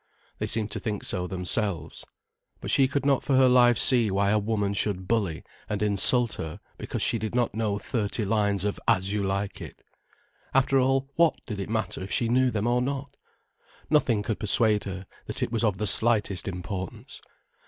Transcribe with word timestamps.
They 0.39 0.47
seemed 0.47 0.71
to 0.71 0.79
think 0.79 1.03
so 1.03 1.27
themselves. 1.27 2.03
But 2.59 2.71
she 2.71 2.87
could 2.87 3.05
not 3.05 3.21
for 3.21 3.35
her 3.35 3.47
life 3.47 3.77
see 3.77 4.09
why 4.09 4.31
a 4.31 4.39
woman 4.39 4.73
should 4.73 5.07
bully 5.07 5.43
and 5.69 5.79
insult 5.83 6.33
her 6.41 6.59
because 6.79 7.03
she 7.03 7.19
did 7.19 7.35
not 7.35 7.53
know 7.53 7.77
thirty 7.77 8.25
lines 8.25 8.65
of 8.65 8.79
As 8.87 9.13
You 9.13 9.21
Like 9.21 9.61
It. 9.61 9.83
After 10.55 10.79
all, 10.79 11.11
what 11.17 11.35
did 11.45 11.59
it 11.59 11.69
matter 11.69 12.01
if 12.01 12.11
she 12.11 12.29
knew 12.29 12.49
them 12.49 12.65
or 12.65 12.81
not? 12.81 13.15
Nothing 13.91 14.23
could 14.23 14.39
persuade 14.39 14.85
her 14.85 15.05
that 15.27 15.43
it 15.43 15.51
was 15.51 15.63
of 15.63 15.77
the 15.77 15.85
slightest 15.85 16.47
importance. 16.47 17.21